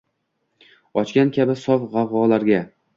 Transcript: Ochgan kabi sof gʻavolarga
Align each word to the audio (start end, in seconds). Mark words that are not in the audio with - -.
Ochgan 1.03 1.31
kabi 1.39 1.59
sof 1.67 1.89
gʻavolarga 1.95 2.69